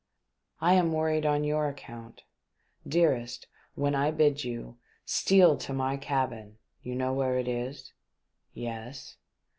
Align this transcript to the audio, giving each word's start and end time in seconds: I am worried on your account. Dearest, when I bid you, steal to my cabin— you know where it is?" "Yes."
I 0.59 0.73
am 0.73 0.91
worried 0.93 1.27
on 1.27 1.43
your 1.43 1.67
account. 1.67 2.23
Dearest, 2.87 3.45
when 3.75 3.93
I 3.93 4.09
bid 4.09 4.43
you, 4.43 4.79
steal 5.05 5.55
to 5.57 5.73
my 5.73 5.95
cabin— 5.95 6.57
you 6.81 6.95
know 6.95 7.13
where 7.13 7.37
it 7.37 7.47
is?" 7.47 7.93
"Yes." 8.55 9.17